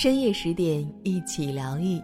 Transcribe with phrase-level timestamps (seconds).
[0.00, 2.00] 深夜十点，一起疗愈。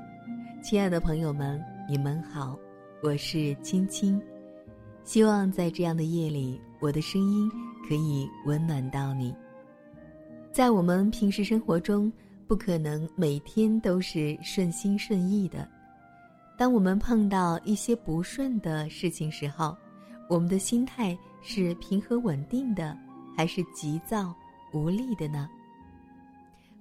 [0.62, 1.58] 亲爱的朋友们，
[1.88, 2.54] 你们好，
[3.03, 4.21] 我是青青。
[5.03, 7.51] 希望在这样的夜里，我的声音
[7.88, 9.35] 可以温暖到你。
[10.53, 12.12] 在我们平时生活中，
[12.47, 15.67] 不可能每天都是顺心顺意的。
[16.59, 19.74] 当我们碰到一些不顺的事情时候，
[20.29, 22.95] 我们的心态是平和稳定的，
[23.35, 24.35] 还是急躁
[24.74, 25.49] 无力的呢？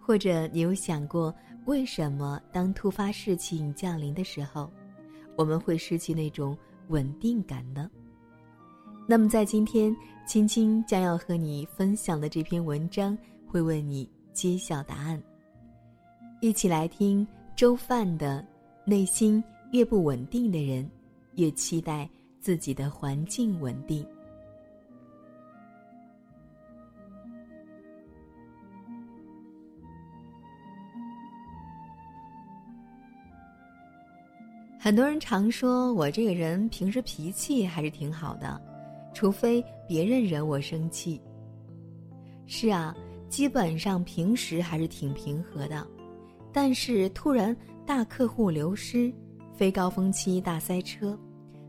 [0.05, 1.33] 或者你有想过，
[1.65, 4.71] 为什么当突发事情降临的时候，
[5.35, 6.55] 我们会失去那种
[6.89, 7.89] 稳定感呢？
[9.07, 9.95] 那么，在今天，
[10.27, 15.19] 青青将要和你分享的这篇文章，会为你揭晓答案。
[16.39, 18.45] 一起来听周范的：
[18.85, 20.87] 内心越不稳定的人，
[21.33, 22.07] 越期待
[22.39, 24.05] 自己的环境稳定。
[34.85, 38.61] 很多人常说我这个人平时脾气还是挺好的，
[39.15, 41.19] 除非别人惹我生气。
[42.45, 42.95] 是啊，
[43.27, 45.87] 基本上平时还是挺平和的，
[46.53, 49.11] 但是突然大客户流失，
[49.55, 51.17] 非高峰期大塞车，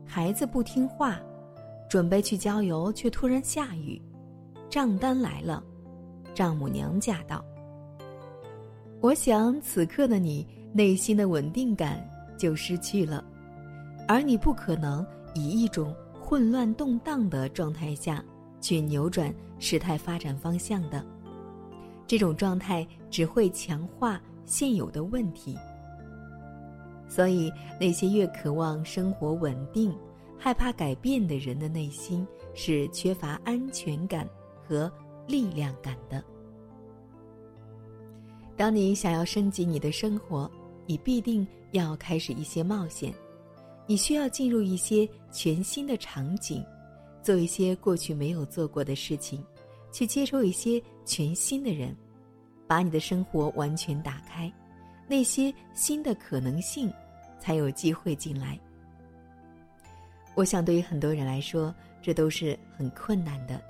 [0.05, 1.19] 孩子不听话，
[1.89, 3.99] 准备去郊游却突然下雨，
[4.69, 5.65] 账单来了，
[6.35, 7.43] 丈母娘驾到。
[9.01, 12.07] 我想此刻的你内心的稳定感。
[12.37, 13.25] 就失去了，
[14.07, 18.25] 而你不可能以一种混乱动荡的状态下
[18.61, 21.05] 去扭转事态发展方向的。
[22.07, 25.57] 这种状态只会强化现有的问题。
[27.09, 29.97] 所以，那些越渴望生活稳定、
[30.39, 34.29] 害怕改变的人的内心是缺乏安全感
[34.67, 34.91] 和
[35.27, 36.23] 力量感的。
[38.57, 40.51] 当你想要升级你的生活，
[40.85, 41.47] 你必定
[41.77, 43.13] 要开始一些冒险，
[43.87, 46.65] 你需要进入一些全新的场景，
[47.23, 49.45] 做一些过去没有做过的事情，
[49.93, 51.97] 去接受一些全新的人，
[52.67, 54.53] 把你的生活完全打开，
[55.09, 56.93] 那些新的可能性
[57.39, 58.59] 才有机会进来。
[60.35, 63.63] 我想，对于很多人来说，这都是很困难的，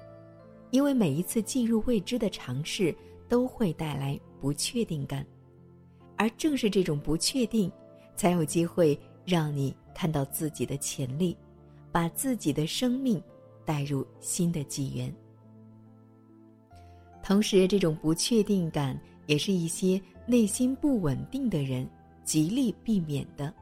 [0.70, 2.94] 因为每一次进入未知的尝试
[3.28, 5.24] 都会带来不确定感。
[6.16, 7.70] 而正是这种不确定，
[8.16, 11.36] 才有机会让你看到自己的潜力，
[11.92, 13.22] 把自己的生命
[13.64, 15.14] 带入新的纪元。
[17.22, 21.88] 同时，这种不确定感也是一些内心不稳定的人
[22.24, 23.52] 极力避免的，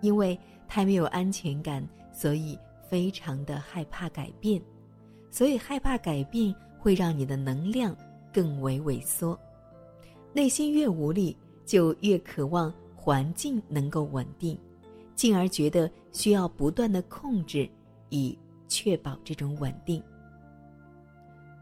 [0.00, 2.58] 因为太没有安全感，所以
[2.88, 4.62] 非常的害怕改变，
[5.30, 7.96] 所以害怕改变会让你的能量
[8.32, 9.38] 更为萎缩，
[10.32, 11.36] 内心越无力。
[11.68, 14.58] 就越渴望环境能够稳定，
[15.14, 17.70] 进而觉得需要不断的控制，
[18.08, 18.36] 以
[18.66, 20.02] 确保这种稳定。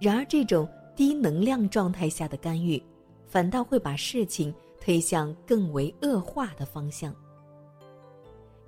[0.01, 0.67] 然而，这种
[0.97, 2.83] 低能量状态下的干预，
[3.27, 7.15] 反倒会把事情推向更为恶化的方向。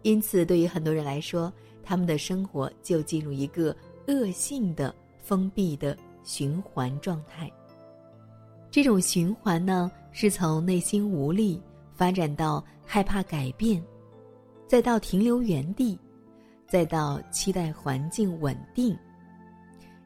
[0.02, 1.50] 因此，对于很多人来说，
[1.82, 3.74] 他们的生活就进入一个
[4.06, 7.50] 恶性的封闭的循环状态。
[8.70, 11.60] 这种循环呢，是从内心无力
[11.98, 13.82] 发展到害怕改变，
[14.68, 15.98] 再到停留原地，
[16.68, 18.96] 再到期待环境稳定，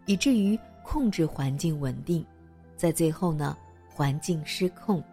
[0.07, 2.25] 以至于控制环境稳定，
[2.75, 3.55] 在最后呢，
[3.87, 5.05] 环境失控。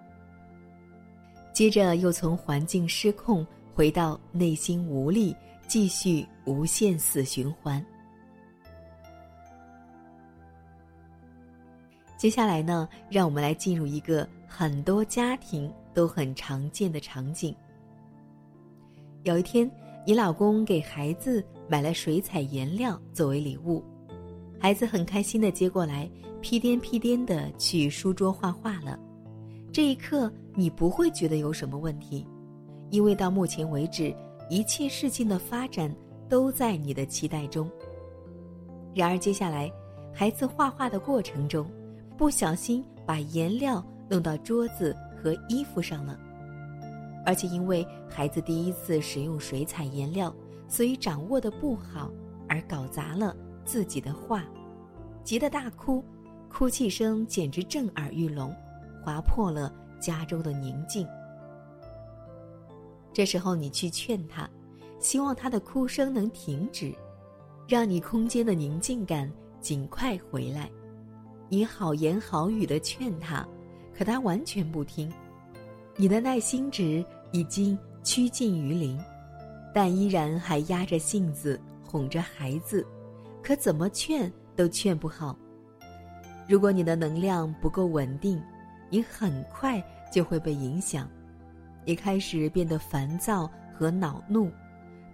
[1.51, 5.35] 接着又从环境失控回到内心无力，
[5.67, 7.85] 继续无限死循环。
[12.15, 17.55] 接下来呢，让我们来进入一个很多家庭都很常见的场景。
[19.23, 19.69] 有一天，
[20.05, 23.83] 你老公给孩子买了水彩颜料作为礼物，
[24.59, 26.09] 孩子很开心的接过来，
[26.41, 28.97] 屁颠屁颠的去书桌画画了。
[29.71, 32.25] 这一刻，你不会觉得有什么问题，
[32.89, 34.15] 因为到目前为止，
[34.49, 35.93] 一切事情的发展
[36.27, 37.69] 都在你的期待中。
[38.95, 39.71] 然而，接下来，
[40.13, 41.69] 孩子画画的过程中，
[42.17, 46.17] 不小心把颜料弄到桌子和衣服上了，
[47.25, 50.33] 而且因为孩子第一次使用水彩颜料，
[50.67, 52.09] 所以掌握的不好，
[52.47, 53.35] 而搞砸了
[53.65, 54.43] 自己的画，
[55.23, 56.03] 急得大哭，
[56.49, 58.55] 哭泣声简直震耳欲聋，
[59.03, 61.07] 划破了家中的宁静。
[63.11, 64.49] 这时候你去劝他，
[64.99, 66.93] 希望他的哭声能停止，
[67.67, 70.69] 让你空间的宁静感尽快回来。
[71.49, 73.45] 你好言好语的劝他，
[73.99, 75.11] 可他完全不听，
[75.97, 77.03] 你的耐心值
[77.33, 78.97] 已经趋近于零，
[79.73, 82.87] 但依然还压着性子哄着孩子，
[83.43, 85.37] 可怎么劝都劝不好。
[86.47, 88.41] 如果你的能量不够稳定，
[88.89, 91.05] 你很快就会被影响，
[91.83, 94.49] 你开始变得烦躁和恼怒，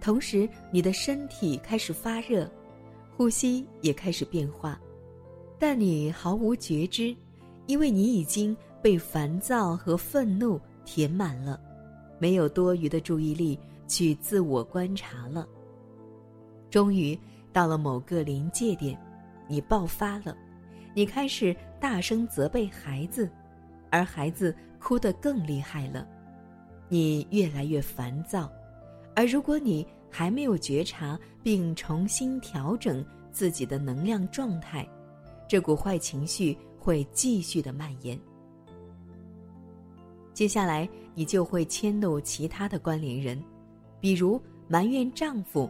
[0.00, 2.48] 同时你的身体开始发热，
[3.16, 4.80] 呼吸也开始变化，
[5.58, 7.12] 但你毫无觉知。
[7.68, 8.56] 因为你已经
[8.86, 11.60] 被烦躁和愤怒填满了，
[12.20, 15.44] 没有多余的注意力去自我观察了。
[16.70, 17.18] 终于
[17.52, 18.96] 到了某个临界点，
[19.48, 20.36] 你爆发了，
[20.94, 23.28] 你开始大声责备孩子，
[23.90, 26.06] 而孩子哭得更厉害了。
[26.88, 28.48] 你越来越烦躁，
[29.16, 34.88] 而如果你还没有觉察并重新调整自己的能量状态，
[35.48, 36.56] 这股坏情绪。
[36.78, 38.16] 会继续的蔓延。
[40.36, 43.42] 接下来，你就会迁怒其他的关联人，
[43.98, 44.38] 比如
[44.68, 45.66] 埋怨丈夫，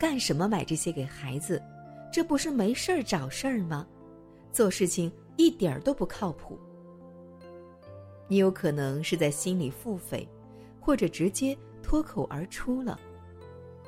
[0.00, 1.62] 干什么买这些给孩子？
[2.12, 3.86] 这不是没事儿找事儿吗？
[4.50, 6.58] 做事情一点儿都不靠谱。
[8.26, 10.26] 你有可能是在心里腹诽，
[10.80, 12.98] 或者直接脱口而出了，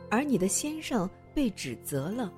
[0.09, 2.33] 而你的先生被指责了，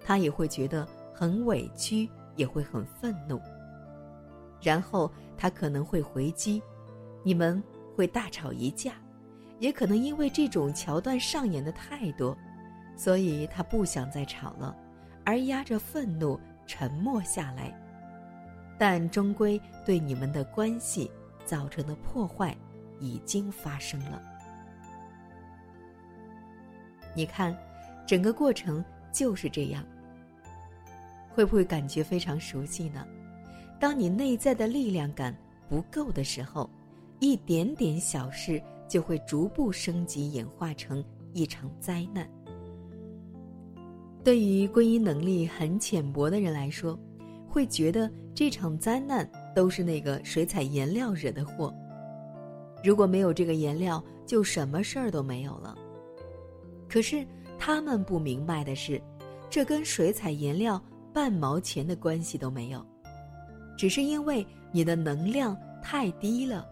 [0.00, 3.40] 他也会觉得很委屈，也会很愤怒。
[4.62, 6.62] 然后他可能会回击，
[7.26, 7.60] 你们
[7.96, 8.92] 会大吵一架，
[9.58, 12.38] 也可能因为这种桥段上演的太多，
[12.94, 14.76] 所以他不想再吵了，
[15.24, 16.38] 而压着愤怒
[16.68, 17.76] 沉默下来。
[18.78, 21.10] 但终归对你们的关系
[21.44, 22.56] 造成的破坏
[23.00, 24.22] 已经发生了。
[27.12, 27.58] 你看，
[28.06, 29.84] 整个过程就是这样。
[31.34, 33.04] 会不会感觉非常熟悉呢？
[33.80, 35.36] 当你内在的力量感
[35.68, 36.70] 不够的时候，
[37.18, 42.28] 一点点小事就会逐步升级演化成一场灾难。
[44.22, 46.98] 对于归因能力很浅薄的人来说，
[47.48, 51.72] 会觉得这场灾难都是那个水彩颜料惹的祸。
[52.84, 55.76] 如果没有这个颜料，就什么事儿都没有了。
[56.88, 57.26] 可是
[57.58, 59.00] 他们不明白的是，
[59.48, 60.80] 这跟水彩颜料
[61.14, 62.84] 半毛钱的关系都没有。
[63.78, 66.66] 只是因为你的能量太低了，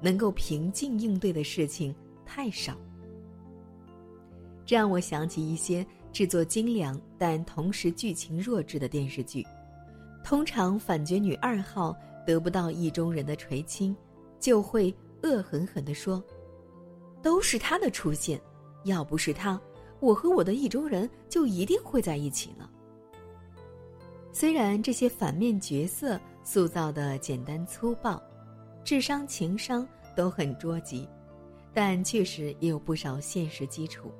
[0.00, 1.94] 能够平静应对的事情
[2.24, 2.76] 太少。
[4.64, 9.44] 这让我想起一些制作精良但同时剧情弱智的电视剧。
[10.22, 11.94] 通常反角女二号
[12.26, 13.94] 得不到意中人的垂青，
[14.40, 16.22] 就会恶狠狠地说
[17.22, 18.40] ：“都是他的出现，
[18.84, 19.60] 要不是他，
[20.00, 22.70] 我和我的意中人就一定会在一起了。”
[24.32, 26.20] 虽然这些反面角色。
[26.46, 28.22] 塑造的简单粗暴，
[28.84, 31.08] 智商情商都很捉急，
[31.72, 34.12] 但确实也有不少现实基础。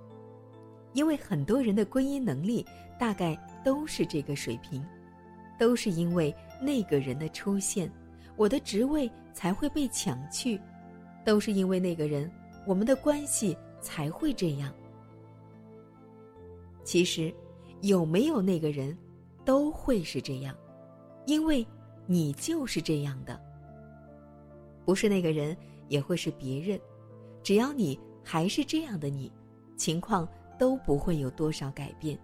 [0.94, 2.64] 因为很多人的归因能力
[2.99, 4.82] 大概都是这个水平，
[5.58, 7.93] 都是因为那个人的出现，
[8.37, 10.58] 我的职位才会被抢去，
[11.26, 12.31] 都是因为那个人，
[12.66, 14.72] 我们的关系才会这样。
[16.85, 17.35] 其实，
[17.83, 18.97] 有没有那个人，
[19.44, 20.56] 都会是这样，
[21.26, 21.66] 因为。
[22.06, 23.40] 你就是这样的，
[24.85, 25.57] 不是那个人，
[25.88, 26.79] 也会是别人。
[27.43, 29.31] 只要你还是这样的你，
[29.76, 32.19] 情况都不会有多少改变。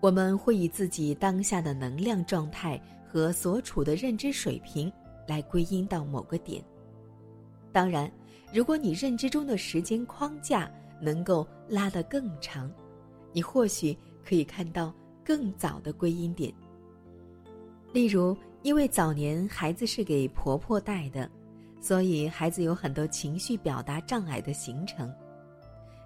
[0.00, 4.92] 我们会以自己当下的能量状态和所处的认知水平
[5.26, 6.62] 来归因到某个点。
[7.72, 8.10] 当然，
[8.52, 12.72] 如果你认知中的时间框架能够拉得更长，
[13.32, 14.94] 你或许可以看到。
[15.22, 16.52] 更早的归因点，
[17.92, 21.30] 例如，因为早年孩子是给婆婆带的，
[21.80, 25.12] 所以孩子有很多情绪表达障碍的形成。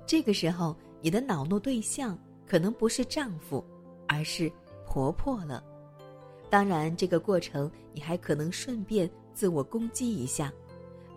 [0.07, 3.65] 这个时候，你的恼怒对象可能不是丈夫，
[4.07, 4.51] 而是
[4.87, 5.63] 婆婆了。
[6.49, 10.53] 当然，这个过程你还可能顺便自我攻击一下，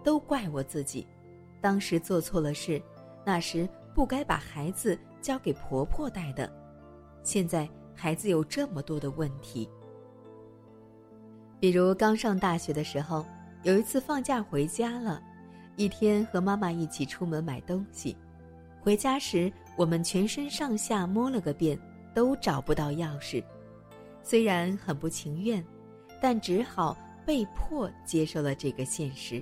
[0.04, 1.06] 都怪我自己，
[1.62, 2.82] 当时做错了事，
[3.24, 6.52] 那时不该把孩子交给婆婆带的，
[7.24, 7.70] 现在。
[8.00, 9.68] 孩子有这么多的问题，
[11.60, 13.26] 比如刚上大学的时候，
[13.64, 15.22] 有一次放假回家了，
[15.76, 18.16] 一天和妈妈一起出门买东西，
[18.80, 21.80] 回家时我们全身上下摸了个遍，
[22.14, 23.44] 都找不到钥匙。
[24.24, 25.64] 虽然很不情愿，
[26.22, 26.96] 但只好
[27.26, 29.42] 被迫接受了这个现实。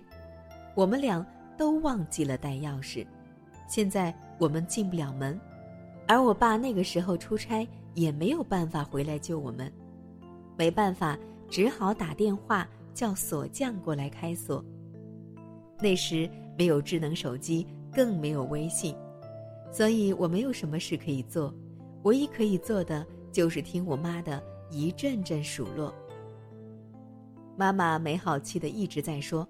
[0.75, 1.25] 我们俩
[1.57, 3.05] 都忘记了带钥匙，
[3.67, 5.39] 现在我们进不了门，
[6.07, 7.67] 而我爸那个时候出差。
[7.95, 9.71] 也没有办法回来救我们，
[10.57, 11.17] 没办法，
[11.55, 14.61] 只好打电话叫锁匠过来开锁。
[15.79, 18.93] 那时没有智能手机，更没有微信，
[19.71, 21.55] 所以我没有什么事可以做，
[22.03, 25.95] 唯一可以做的就是听我妈的一阵阵数落。
[27.55, 29.47] 妈妈没好气的一直在说：“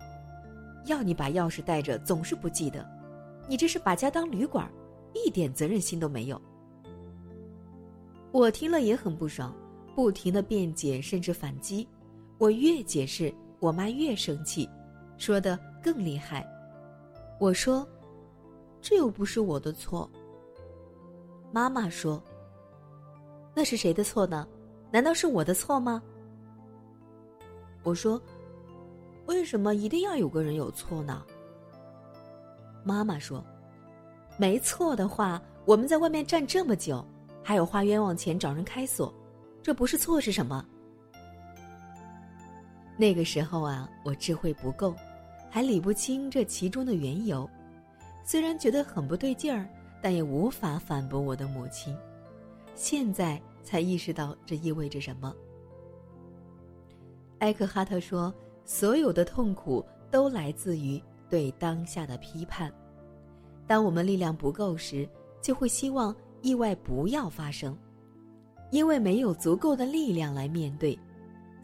[0.86, 2.88] 要你把钥匙带着，总是不记得，
[3.50, 4.72] 你这是把家当旅馆，
[5.16, 6.40] 一点责任心都没有。”
[8.32, 9.52] 我听了也很不爽，
[9.96, 11.88] 不停的辩解甚至反击，
[12.38, 14.70] 我越解释，我妈越生气，
[15.18, 16.46] 说的更厉害。
[17.40, 17.88] 我说
[18.82, 20.10] ：“这又不是我的错。”
[21.52, 22.22] 妈妈说
[23.56, 24.46] ：“那是谁的错呢？
[24.92, 26.02] 难道是我的错吗？”
[27.84, 28.22] 我说
[29.28, 31.24] ：“为什么一定要有个人有错呢？”
[32.84, 33.44] 妈妈说
[34.38, 37.06] ：“没错的话，我们在外面站这么久，
[37.42, 39.14] 还有花冤枉钱找人开锁，
[39.64, 40.66] 这不是错是什么？”
[42.98, 44.96] 那个时候啊，我智慧不够，
[45.50, 47.50] 还理不清这其中的缘由，
[48.24, 49.68] 虽然觉得很不对劲儿，
[50.02, 51.96] 但也无法反驳我的母亲。
[52.74, 55.34] 现在才意识到这意味着什么。
[57.40, 58.34] 埃克哈特说
[58.64, 62.72] ：“所有的痛苦都来自于对当下的批判。
[63.68, 65.08] 当我们力量不够时，
[65.42, 67.78] 就会希望意外不要发生，
[68.72, 70.98] 因为没有足够的力量来面对，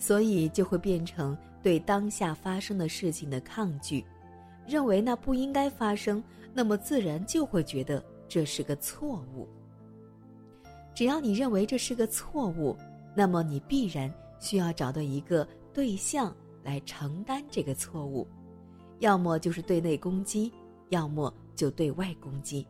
[0.01, 4.03] 所以就会变成对当下发生的事情的抗拒，
[4.67, 6.21] 认为那不应该发生，
[6.53, 9.47] 那么自然就会觉得这是个错误。
[10.95, 12.75] 只要你认为这是个错误，
[13.15, 18.27] 那么你必然需要找到一个。”对象来承担这个错误，
[18.99, 20.51] 要么就是对内攻击，
[20.89, 22.67] 要么就对外攻击。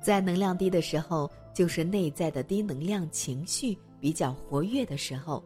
[0.00, 5.42] 在能量低的时候，就是内在的低能量情绪比较活跃的时候，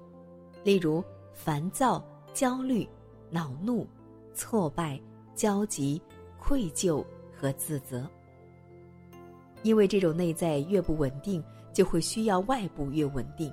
[0.64, 2.88] 例如烦躁、焦虑、
[3.30, 3.86] 恼怒、
[4.34, 5.00] 挫败、
[5.34, 6.00] 焦急、
[6.38, 7.04] 愧疚
[7.36, 8.08] 和自责。
[9.62, 13.52] 因为这种内在越不稳定，就会需要外部越稳定。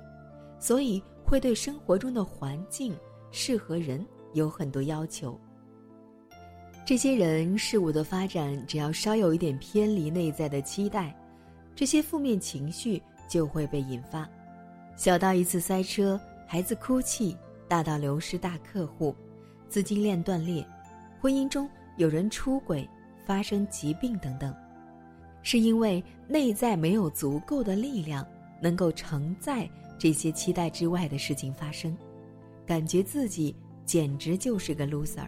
[0.60, 2.94] 所以会对生活中的环境、
[3.30, 5.38] 事和人有很多要求。
[6.86, 11.14] 这些人事物的发展，只要稍有一点偏离内在的期待，
[11.74, 14.28] 这些负面情绪就会被引发。
[14.96, 19.14] 小到一次塞车、孩子哭泣，大到流失大客户、
[19.68, 20.64] 资金链断裂、
[21.20, 22.88] 婚姻中有人出轨、
[23.26, 24.54] 发生疾病等等，
[25.42, 28.26] 是因为内在没有足够的力量
[28.60, 29.68] 能够承载。
[29.96, 31.96] 这些期待之外的事情发生，
[32.66, 33.54] 感觉自己
[33.84, 35.26] 简直就是个 loser。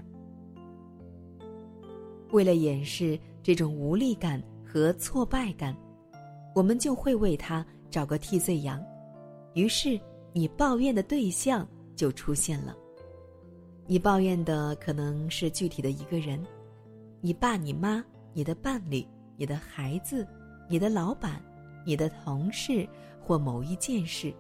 [2.33, 5.75] 为了掩饰这种无力感和挫败感，
[6.57, 8.83] 我们就会为他找个替罪羊，
[9.53, 10.01] 于是
[10.33, 12.75] 你抱怨的对象就出现了。
[13.87, 16.43] 你抱怨的可能是具体的一个人，
[17.21, 20.27] 你爸、你妈、你的伴侣、你的孩子、
[20.67, 21.43] 你的老板、
[21.85, 22.89] 你的同事
[23.21, 24.33] 或某一件事。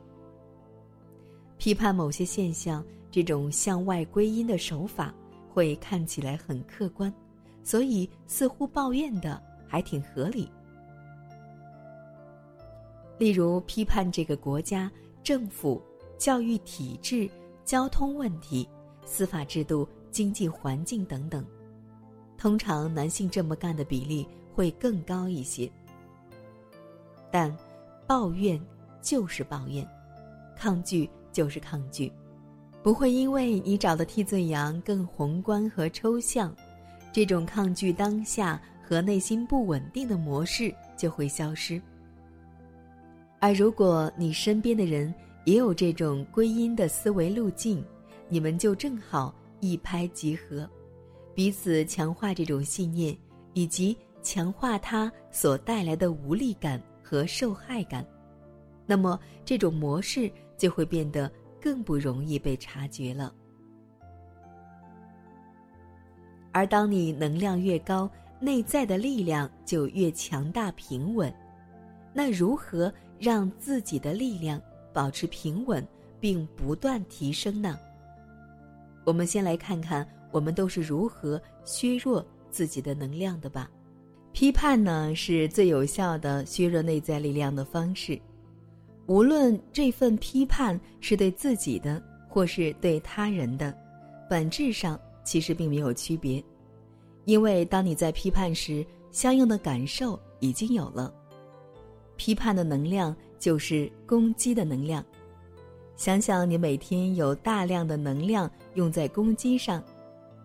[1.59, 5.15] 批判某些现象，这种向外归因的手法
[5.53, 7.13] 会看起来很客观，
[7.63, 10.51] 所以似乎抱怨的还挺合理。
[13.19, 14.91] 例如，批判这个国家、
[15.23, 15.83] 政府、
[16.19, 17.29] 教育体制、
[17.65, 18.69] 交通问题、
[19.05, 21.45] 司法制度、经济环境等等。
[22.37, 25.71] 通常男性这么干的比例会更高一些。
[27.31, 27.55] 但，
[28.07, 28.61] 抱怨
[29.01, 29.87] 就是抱怨，
[30.57, 31.09] 抗拒。
[31.33, 32.11] 就是抗拒，
[32.83, 36.51] 不会因为你找的替罪羊更宏观和抽象，
[37.13, 41.79] 这种抗拒当下和内心不稳定的模式就会消失。
[43.47, 47.81] 而如果你身边的人也有这种归因的思维路径，
[48.29, 50.69] 你们就正好一拍即合，
[51.33, 53.17] 彼此强化这种信念，
[53.53, 58.05] 以及强化它所带来的无力感和受害感。
[58.85, 60.29] 那么这种模式。
[60.59, 63.31] 就会变得更不容易被察觉了。
[66.51, 68.11] 而当你能量越高，
[68.41, 71.31] 内在的力量就越强大平稳。
[72.15, 74.61] 那如何让自己的力量
[74.93, 75.87] 保持平稳
[76.21, 77.79] 并不断提升呢？
[79.05, 83.71] 我们先来看看我们都是如何削弱自己的能量的吧。
[84.33, 88.21] 批判呢，是最有效的削弱内在力量的方式。
[89.07, 93.75] 无论这份批判是对自己的，或是对他人的，
[94.29, 96.43] 本质上其实并没有区别，
[97.25, 101.15] 因为当你在批判时，相应的感受已经有了。
[102.17, 105.05] 批判的能量就是攻击的能量，
[105.97, 109.83] 想想你每天有大量的能量用在攻击上，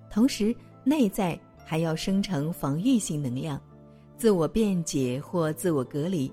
[0.10, 3.60] 同时内在还要生成防御性能量，
[4.18, 6.32] 自我辩解或自我隔离，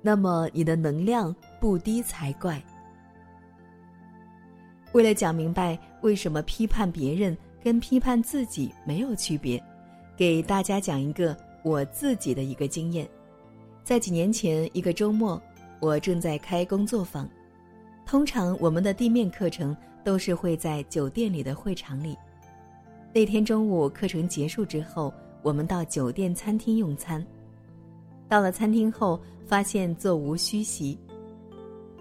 [0.00, 2.62] 那么你的能量不低才怪。
[4.92, 9.62] 为了讲明白为什么批判别人跟批判自己没有区别，
[10.16, 13.08] 给大家讲一个我自己的一个经验。
[13.84, 15.40] 在几年前一个周末，
[15.80, 17.28] 我正在开工作坊。
[18.06, 22.16] 通常我们的地面课程都是会在酒店里的会场里。
[23.12, 25.12] 那天中午课程结束之后，
[25.42, 27.24] 我们到酒店餐厅用餐。
[28.28, 30.98] 到了餐厅后，发现座无虚席。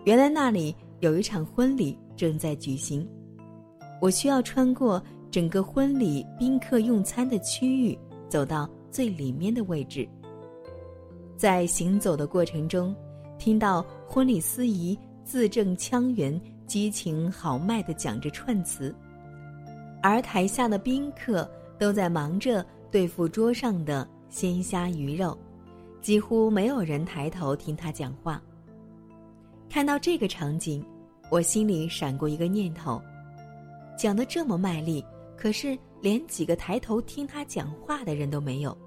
[0.05, 3.07] 原来那里有一场婚礼正在举行，
[4.00, 7.97] 我需要穿过整个婚礼宾客用餐的区域，
[8.29, 10.07] 走到最里面的位置。
[11.41, 12.95] 在行走的过程中，
[13.39, 14.95] 听到婚礼司仪。
[15.24, 18.93] 字正腔圆、激情豪迈地讲着串词，
[20.03, 25.36] 而台下的宾客都在忙着对付桌上的鲜虾鱼肉，
[26.01, 28.41] 几乎没有人抬头听他讲话。
[29.69, 30.86] 看到这个场景，
[31.31, 33.01] 我心里闪过一个念头：
[33.98, 35.03] 讲得这么卖力，
[35.38, 38.77] 可是连几个抬头听他讲话的人都没有，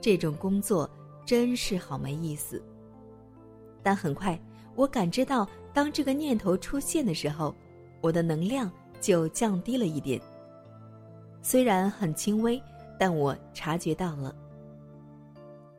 [0.00, 0.90] 这种工作
[1.26, 2.62] 真是好没意思。
[3.82, 4.40] 但很快，
[4.74, 5.46] 我感知到。
[5.74, 7.54] 当这个念头出现的时候，
[8.00, 10.18] 我的能量就降低了一点。
[11.42, 12.58] 虽然很轻微，
[12.98, 14.34] 但我察觉到了。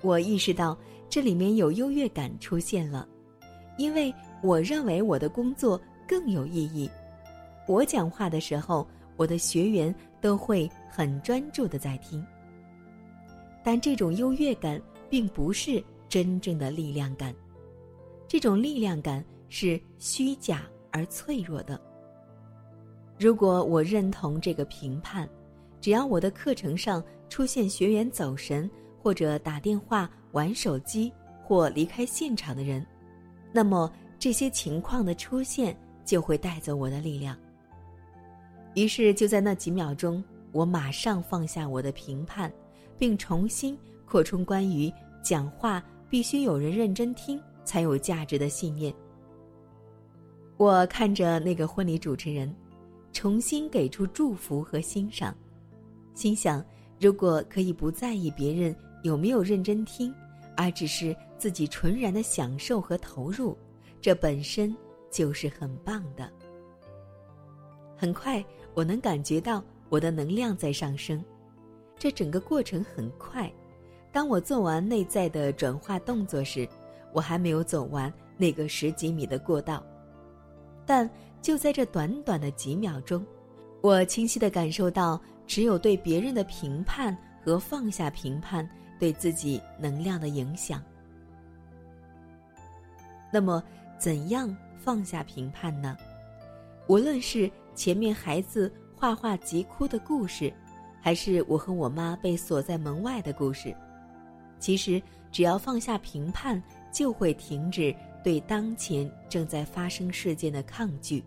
[0.04, 0.78] 我意识到
[1.10, 3.08] 这里面有优越感出现了，
[3.80, 4.14] 因为
[4.44, 6.88] 我认为我的工作更有意义。
[7.66, 12.24] 我讲话的时候，我的学员都会很专注的在听。
[13.64, 17.34] 但这种优越感并不是真正的力量感，
[18.28, 19.24] 这种力量感。
[19.50, 21.80] 是虚假而脆弱的。
[23.18, 25.26] 如果我认同这个评判，
[25.80, 28.70] 只要我的课程上出现学员走神，
[29.02, 31.10] 或者打电话、玩手机
[31.46, 32.86] 或离开现场的人，
[33.54, 33.90] 那么
[34.20, 37.34] 这些情况的出现就会带走我的力量。
[38.76, 42.52] 于是就在那几秒钟，我马上放下我的评判，
[42.98, 44.92] 并重新扩充关于
[45.22, 48.94] 讲话必须有人认真听才有价值的信念。
[50.56, 52.56] 我看着那个婚礼主持人，
[53.12, 55.36] 重新给出祝福和欣赏，
[56.14, 56.66] 心想：
[57.00, 60.12] 如果可以不在意别人有没有认真听，
[60.56, 63.56] 而只是自己纯然的享受和投入，
[64.00, 64.76] 这本身
[65.12, 66.32] 就是很棒的。
[67.98, 68.44] 很快，
[68.74, 71.24] 我能感觉到我的能量在上升，
[72.00, 73.52] 这整个过程很快。
[74.18, 76.68] 当我做完内在的转化动作时，
[77.14, 79.84] 我还没有走完那个十几米的过道。
[80.88, 81.08] 但
[81.40, 83.24] 就在这短短的几秒钟，
[83.80, 88.68] 我清晰的感受到，只有对别人的评判和放下评判
[89.00, 90.82] 对自己能量的影响。
[93.32, 93.64] 那么，
[94.00, 95.96] 怎样放下评判呢？
[96.88, 100.52] 无论是前面孩子画画急哭的故事，
[101.00, 103.76] 还是我和我妈被锁在门外的故事，
[104.60, 107.96] 其实只要放下评判，就会停止。
[108.24, 111.24] 对当前正在发生事件的抗拒。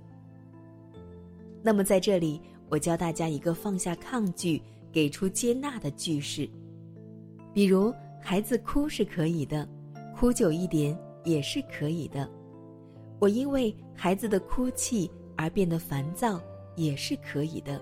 [1.62, 2.38] 那么，在这里，
[2.68, 4.60] 我教大家一个放下抗拒、
[4.92, 6.46] 给出接纳的句式。
[7.54, 9.66] 比如，孩子哭是可以的，
[10.14, 12.28] 哭久一点也是可以的。
[13.18, 16.38] 我因为孩子的哭泣而变得烦躁，
[16.76, 17.80] 也是可以的。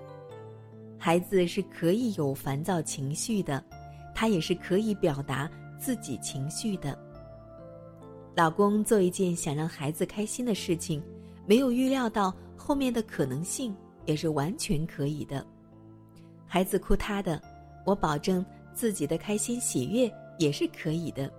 [0.97, 3.58] 孩子是可以有烦躁情绪的，
[4.19, 6.99] 他也是可以表达自己情绪的。
[8.35, 11.01] 老公做一件想让孩子开心的事情，
[11.45, 15.47] 没有预料到后面的可能性，也是完全可以的。
[16.45, 17.41] 孩子哭他的，
[17.85, 21.31] 我保证自己的开心喜悦也是可以的。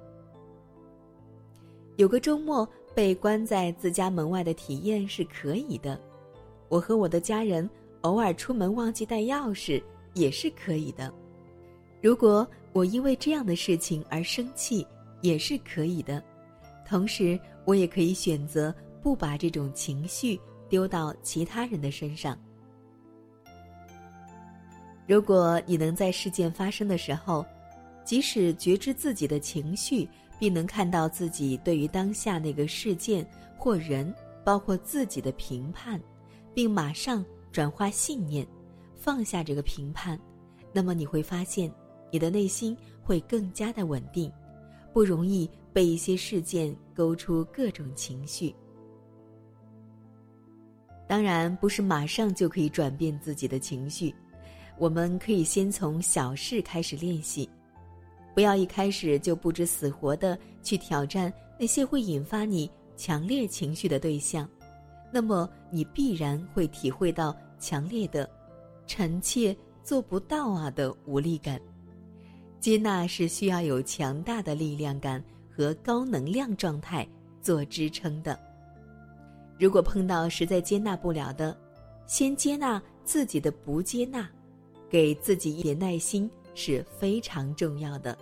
[1.96, 6.00] 有个周末被关在自家门外的体验是可以的，
[6.70, 7.68] 我和我的家人
[8.00, 9.82] 偶尔出门忘记带钥匙
[10.14, 11.12] 也是可以的。
[12.00, 14.86] 如果我因为这样的事情而生气，
[15.20, 16.22] 也是可以的。
[16.86, 22.38] 同时，我也可以选择不把这种情绪丢到其他人的身上。
[25.06, 27.44] 如果你能在事件发生的时候，
[28.04, 30.08] 即使觉知自己的情绪，
[30.38, 36.00] 并能看到自己对于当下那个事件或人，包括自己的评判，
[36.54, 38.46] 并马上转化信念，
[38.96, 40.18] 放下这个评判，
[40.72, 41.72] 那么你会发现，
[42.10, 44.30] 你的内心会更加的稳定。
[44.92, 48.52] 不容易被一些事件勾出各种情绪。
[51.06, 54.12] 当然不是马上就可以转变自己的情绪，
[54.78, 57.48] 我们可以先从小事开始练习，
[58.34, 64.48] 不要一开始就不知死活的去挑战那些会引发你强烈情绪的对象，
[65.12, 68.28] 那么你必然会体会到强烈的
[68.88, 71.60] “臣妾做不到啊”的无力感。
[72.60, 77.08] 接纳是需要有强大的力量感和高能量状态
[77.40, 78.38] 做支撑的。
[79.58, 81.56] 如果碰到实在接纳不了的，
[82.06, 84.28] 先接纳自己的不接纳，
[84.90, 88.16] 给自己一点耐心是非常重要的。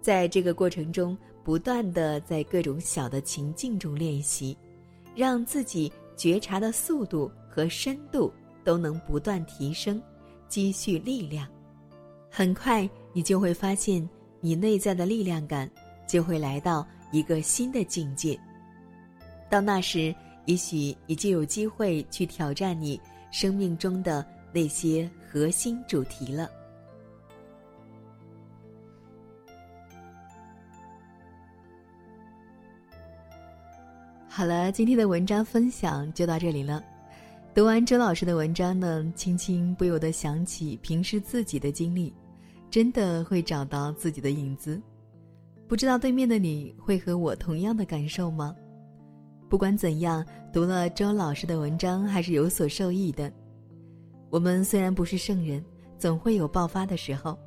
[0.00, 4.56] 在这个过程中，不断的在各种小的情境中练习，
[5.16, 10.00] 让自己觉察的速度和深度都能不断提升，
[10.48, 11.48] 积蓄力量。
[12.34, 14.08] 很快，你就会发现，
[14.40, 15.70] 你内在的力量感
[16.08, 18.40] 就会来到一个新的境界。
[19.50, 20.14] 到那时，
[20.46, 22.98] 也许你就有机会去挑战你
[23.30, 26.48] 生命中的那些核心主题了。
[34.26, 36.82] 好了，今天的文章分享就到这里了。
[37.54, 42.10] 读完周老师的文章呢，青青不由得想起平时自己的经历。
[42.72, 44.80] 真的会找到自己的影子，
[45.68, 48.56] 不知道对面的你会和我同样的感受吗？
[49.50, 53.30] 不管怎样，读了周老师的文章还是有所受益的。
[54.30, 55.62] 我们虽然不是圣人，
[55.98, 57.38] 总会有爆发的时候，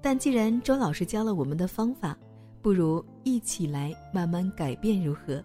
[0.00, 2.16] 但既然周老师教了我们的方法，
[2.62, 5.44] 不如一起来慢慢改变，如何？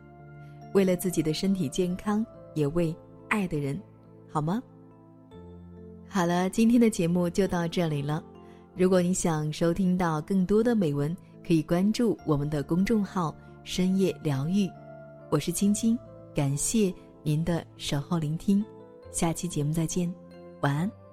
[0.73, 2.95] 为了自己的身体健康，也为
[3.27, 3.77] 爱的人，
[4.31, 4.63] 好吗？
[6.07, 8.23] 好了，今天的节目就到这里了。
[8.77, 11.15] 如果你想收听到更多的美文，
[11.47, 13.33] 可以关注我们的公众号
[13.63, 14.69] “深夜疗愈”，
[15.31, 15.97] 我是青青，
[16.33, 18.61] 感谢您的守候聆听，
[19.13, 20.13] 下期节目再见，
[20.59, 21.04] 晚安。